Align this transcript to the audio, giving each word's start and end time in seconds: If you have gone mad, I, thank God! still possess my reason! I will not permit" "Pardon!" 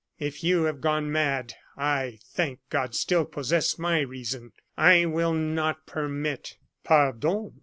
If 0.17 0.43
you 0.43 0.63
have 0.63 0.81
gone 0.81 1.11
mad, 1.11 1.53
I, 1.77 2.17
thank 2.25 2.59
God! 2.71 2.95
still 2.95 3.23
possess 3.23 3.77
my 3.77 3.99
reason! 3.99 4.51
I 4.75 5.05
will 5.05 5.35
not 5.35 5.85
permit" 5.85 6.57
"Pardon!" 6.83 7.59